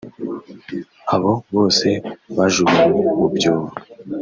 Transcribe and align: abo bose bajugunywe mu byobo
abo 1.15 1.31
bose 1.55 1.89
bajugunywe 2.37 2.99
mu 3.19 3.27
byobo 3.35 3.69